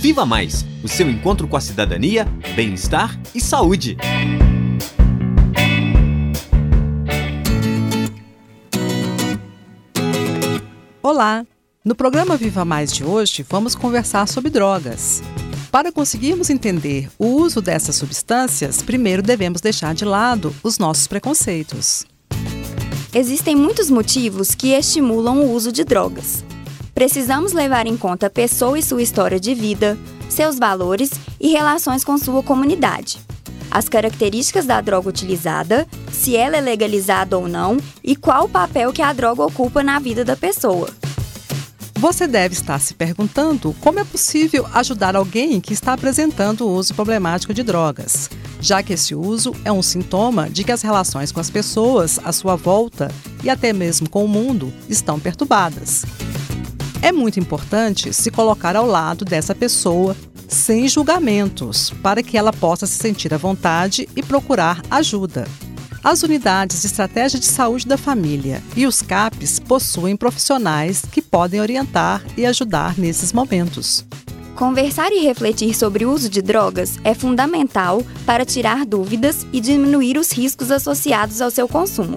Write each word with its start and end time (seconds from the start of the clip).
Viva 0.00 0.24
Mais 0.24 0.64
o 0.82 0.88
seu 0.88 1.10
encontro 1.10 1.46
com 1.46 1.58
a 1.58 1.60
cidadania, 1.60 2.26
bem-estar 2.56 3.20
e 3.34 3.40
saúde. 3.40 3.98
Olá! 11.02 11.44
No 11.84 11.94
programa 11.94 12.34
Viva 12.38 12.64
Mais 12.64 12.90
de 12.90 13.04
hoje, 13.04 13.44
vamos 13.46 13.74
conversar 13.74 14.26
sobre 14.26 14.48
drogas. 14.50 15.22
Para 15.70 15.92
conseguirmos 15.92 16.48
entender 16.48 17.10
o 17.18 17.26
uso 17.26 17.60
dessas 17.60 17.96
substâncias, 17.96 18.80
primeiro 18.80 19.22
devemos 19.22 19.60
deixar 19.60 19.94
de 19.94 20.06
lado 20.06 20.56
os 20.62 20.78
nossos 20.78 21.06
preconceitos. 21.06 22.06
Existem 23.12 23.54
muitos 23.54 23.90
motivos 23.90 24.54
que 24.54 24.68
estimulam 24.68 25.40
o 25.40 25.52
uso 25.52 25.70
de 25.70 25.84
drogas. 25.84 26.42
Precisamos 27.00 27.54
levar 27.54 27.86
em 27.86 27.96
conta 27.96 28.26
a 28.26 28.30
pessoa 28.30 28.78
e 28.78 28.82
sua 28.82 29.02
história 29.02 29.40
de 29.40 29.54
vida, 29.54 29.96
seus 30.28 30.58
valores 30.58 31.10
e 31.40 31.48
relações 31.48 32.04
com 32.04 32.18
sua 32.18 32.42
comunidade. 32.42 33.18
As 33.70 33.88
características 33.88 34.66
da 34.66 34.82
droga 34.82 35.08
utilizada, 35.08 35.88
se 36.12 36.36
ela 36.36 36.58
é 36.58 36.60
legalizada 36.60 37.38
ou 37.38 37.48
não 37.48 37.78
e 38.04 38.14
qual 38.14 38.44
o 38.44 38.48
papel 38.50 38.92
que 38.92 39.00
a 39.00 39.14
droga 39.14 39.42
ocupa 39.42 39.82
na 39.82 39.98
vida 39.98 40.26
da 40.26 40.36
pessoa. 40.36 40.90
Você 41.94 42.26
deve 42.26 42.52
estar 42.52 42.78
se 42.78 42.92
perguntando 42.92 43.74
como 43.80 43.98
é 43.98 44.04
possível 44.04 44.66
ajudar 44.74 45.16
alguém 45.16 45.58
que 45.58 45.72
está 45.72 45.94
apresentando 45.94 46.66
o 46.66 46.70
uso 46.70 46.92
problemático 46.92 47.54
de 47.54 47.62
drogas, 47.62 48.28
já 48.60 48.82
que 48.82 48.92
esse 48.92 49.14
uso 49.14 49.54
é 49.64 49.72
um 49.72 49.82
sintoma 49.82 50.50
de 50.50 50.64
que 50.64 50.72
as 50.72 50.82
relações 50.82 51.32
com 51.32 51.40
as 51.40 51.48
pessoas 51.48 52.20
à 52.22 52.30
sua 52.30 52.56
volta 52.56 53.10
e 53.42 53.48
até 53.48 53.72
mesmo 53.72 54.06
com 54.06 54.22
o 54.22 54.28
mundo 54.28 54.70
estão 54.86 55.18
perturbadas. 55.18 56.04
É 57.02 57.10
muito 57.10 57.40
importante 57.40 58.12
se 58.12 58.30
colocar 58.30 58.76
ao 58.76 58.86
lado 58.86 59.24
dessa 59.24 59.54
pessoa 59.54 60.14
sem 60.46 60.86
julgamentos, 60.86 61.90
para 62.02 62.22
que 62.22 62.36
ela 62.36 62.52
possa 62.52 62.86
se 62.86 62.98
sentir 62.98 63.32
à 63.32 63.38
vontade 63.38 64.08
e 64.14 64.22
procurar 64.22 64.82
ajuda. 64.90 65.46
As 66.02 66.22
unidades 66.22 66.80
de 66.80 66.86
estratégia 66.86 67.38
de 67.38 67.46
saúde 67.46 67.86
da 67.86 67.96
família 67.96 68.62
e 68.76 68.86
os 68.86 69.00
CAPs 69.00 69.58
possuem 69.60 70.16
profissionais 70.16 71.02
que 71.10 71.22
podem 71.22 71.60
orientar 71.60 72.22
e 72.36 72.44
ajudar 72.44 72.98
nesses 72.98 73.32
momentos. 73.32 74.04
Conversar 74.54 75.10
e 75.10 75.20
refletir 75.20 75.74
sobre 75.74 76.04
o 76.04 76.12
uso 76.12 76.28
de 76.28 76.42
drogas 76.42 76.98
é 77.02 77.14
fundamental 77.14 78.02
para 78.26 78.44
tirar 78.44 78.84
dúvidas 78.84 79.46
e 79.52 79.60
diminuir 79.60 80.18
os 80.18 80.30
riscos 80.32 80.70
associados 80.70 81.40
ao 81.40 81.50
seu 81.50 81.66
consumo. 81.66 82.16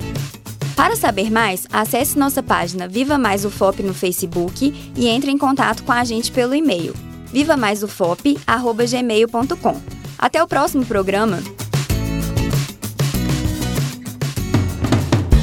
Para 0.76 0.96
saber 0.96 1.32
mais, 1.32 1.68
acesse 1.72 2.18
nossa 2.18 2.42
página 2.42 2.88
Viva 2.88 3.18
Mais 3.18 3.46
UFOP 3.46 3.84
no 3.84 3.94
Facebook 3.94 4.92
e 4.96 5.08
entre 5.08 5.32
em 5.32 5.38
contato 5.38 5.84
com 5.84 5.92
a 5.92 6.04
gente 6.04 6.32
pelo 6.32 6.56
e-mail 6.56 6.94
vivamaisufop@gmail.com. 7.34 9.82
Até 10.18 10.42
o 10.42 10.48
próximo 10.48 10.86
programa. 10.86 11.44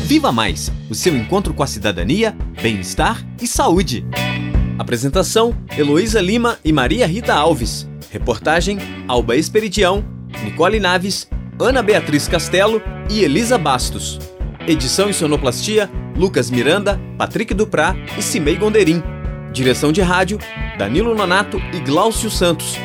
Viva 0.05 0.33
Mais, 0.33 0.73
o 0.89 0.95
seu 0.95 1.15
encontro 1.17 1.53
com 1.53 1.65
a 1.65 1.67
cidadania, 1.67 2.35
bem-estar 2.63 3.23
e 3.43 3.47
saúde. 3.47 4.07
Apresentação: 4.79 5.55
Heloísa 5.77 6.19
Lima 6.21 6.59
e 6.65 6.73
Maria 6.73 7.07
Rita 7.07 7.35
Alves. 7.35 7.87
Reportagem: 8.11 8.79
Alba 9.07 9.37
Esperidião, 9.37 10.03
Nicole 10.45 10.81
Naves, 10.81 11.29
Ana 11.61 11.83
Beatriz 11.83 12.27
Castelo 12.27 12.81
e 13.11 13.23
Elisa 13.23 13.59
Bastos. 13.59 14.19
Edição 14.67 15.09
e 15.09 15.15
sonoplastia: 15.15 15.91
Lucas 16.17 16.51
Miranda, 16.51 17.01
Patrick 17.17 17.55
Duprá 17.55 17.97
e 18.19 18.23
Cimei 18.23 18.57
Gonderim. 18.57 19.03
Direção 19.53 19.91
de 19.91 20.01
rádio: 20.03 20.39
Danilo 20.79 21.15
Nonato 21.15 21.61
e 21.73 21.81
Gláucio 21.81 22.31
Santos. 22.31 22.77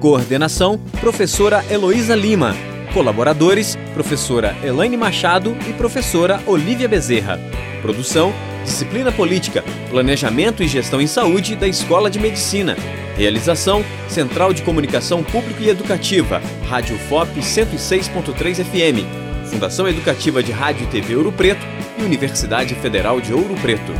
Coordenação: 0.00 0.78
Professora 1.00 1.64
Heloísa 1.70 2.14
Lima. 2.14 2.56
Colaboradores: 2.94 3.76
Professora 3.92 4.56
Elaine 4.62 4.96
Machado 4.96 5.56
e 5.68 5.72
Professora 5.74 6.40
Olivia 6.46 6.88
Bezerra. 6.88 7.38
Produção: 7.82 8.32
Disciplina 8.64 9.12
Política, 9.12 9.62
Planejamento 9.90 10.62
e 10.62 10.68
Gestão 10.68 11.00
em 11.00 11.06
Saúde 11.06 11.56
da 11.56 11.68
Escola 11.68 12.10
de 12.10 12.18
Medicina. 12.18 12.74
Realização: 13.16 13.84
Central 14.08 14.54
de 14.54 14.62
Comunicação 14.62 15.22
Público 15.22 15.62
e 15.62 15.68
Educativa, 15.68 16.40
Rádio 16.66 16.96
FOP 16.98 17.38
106.3 17.38 18.64
FM. 18.64 19.27
Fundação 19.48 19.88
Educativa 19.88 20.42
de 20.42 20.52
Rádio 20.52 20.84
e 20.84 20.86
TV 20.86 21.16
Ouro 21.16 21.32
Preto 21.32 21.66
e 21.98 22.02
Universidade 22.02 22.74
Federal 22.74 23.20
de 23.20 23.32
Ouro 23.32 23.54
Preto. 23.56 23.92